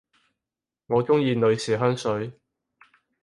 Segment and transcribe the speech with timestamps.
[0.87, 2.33] 我鍾意女士香水